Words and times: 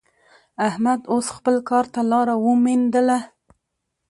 احمد 0.67 0.99
اوس 1.13 1.27
خپل 1.35 1.55
کار 1.69 1.85
ته 1.93 2.01
لاره 2.11 2.35
ومېندله. 2.43 3.19